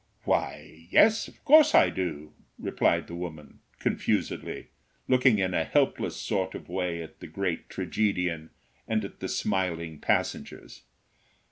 "Why, 0.23 0.87
yes, 0.89 1.27
of 1.27 1.45
course 1.45 1.75
I 1.75 1.91
do!" 1.91 2.33
replied 2.57 3.05
the 3.05 3.13
woman, 3.13 3.59
confusedly, 3.77 4.69
looking 5.07 5.37
in 5.37 5.53
a 5.53 5.63
helpless 5.63 6.15
sort 6.15 6.55
of 6.55 6.67
way 6.67 7.03
at 7.03 7.19
the 7.19 7.27
great 7.27 7.69
tragedian 7.69 8.49
and 8.87 9.05
at 9.05 9.19
the 9.19 9.29
smiling 9.29 9.99
passengers. 9.99 10.81